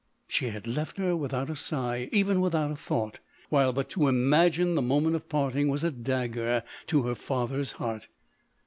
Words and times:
She 0.27 0.47
had 0.47 0.65
left 0.65 0.97
her 0.97 1.15
without 1.15 1.51
a 1.51 1.55
sigh, 1.55 2.09
even 2.11 2.41
without 2.41 2.71
a 2.71 2.75
thought; 2.75 3.19
while 3.49 3.71
but 3.71 3.87
to 3.91 4.07
imagine 4.07 4.73
the 4.73 4.81
moment 4.81 5.15
of 5.15 5.29
parting 5.29 5.67
was 5.67 5.83
a 5.83 5.91
dagger 5.91 6.63
to 6.87 7.03
her 7.03 7.13
father's 7.13 7.73
heart. 7.73 8.07